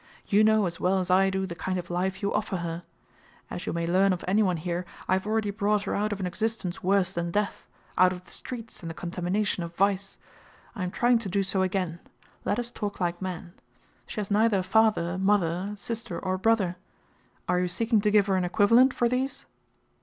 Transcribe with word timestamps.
You 0.25 0.43
know 0.43 0.65
as 0.65 0.79
well 0.79 0.97
as 0.97 1.11
I 1.11 1.29
do 1.29 1.45
the 1.45 1.53
kind 1.53 1.77
of 1.77 1.91
life 1.91 2.23
you 2.23 2.33
offer 2.33 2.57
her. 2.57 2.81
As 3.51 3.67
you 3.67 3.71
may 3.71 3.85
learn 3.85 4.13
of 4.13 4.25
anyone 4.27 4.57
here, 4.57 4.83
I 5.07 5.13
have 5.13 5.27
already 5.27 5.51
brought 5.51 5.83
her 5.83 5.93
out 5.93 6.11
of 6.11 6.19
an 6.19 6.25
existence 6.25 6.81
worse 6.81 7.13
than 7.13 7.29
death 7.29 7.67
out 7.99 8.11
of 8.11 8.25
the 8.25 8.31
streets 8.31 8.81
and 8.81 8.89
the 8.89 8.95
contamination 8.95 9.61
of 9.63 9.75
vice. 9.75 10.17
I 10.75 10.81
am 10.81 10.89
trying 10.89 11.19
to 11.19 11.29
do 11.29 11.43
so 11.43 11.61
again. 11.61 11.99
Let 12.45 12.57
us 12.57 12.71
talk 12.71 12.99
like 12.99 13.21
men. 13.21 13.53
She 14.07 14.19
has 14.19 14.31
neither 14.31 14.63
father, 14.63 15.19
mother, 15.19 15.71
sister, 15.77 16.17
or 16.17 16.35
brother. 16.39 16.77
Are 17.47 17.59
you 17.59 17.67
seeking 17.67 18.01
to 18.01 18.09
give 18.09 18.25
her 18.25 18.35
an 18.37 18.43
equivalent 18.43 18.95
for 18.95 19.07
these?" 19.07 19.45